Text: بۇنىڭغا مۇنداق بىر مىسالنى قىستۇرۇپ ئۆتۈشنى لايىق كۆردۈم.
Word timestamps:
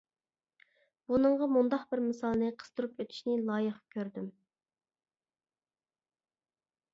بۇنىڭغا 1.11 1.47
مۇنداق 1.57 1.83
بىر 1.91 2.01
مىسالنى 2.05 2.47
قىستۇرۇپ 2.63 2.95
ئۆتۈشنى 3.05 3.37
لايىق 3.51 3.77
كۆردۈم. 3.97 4.33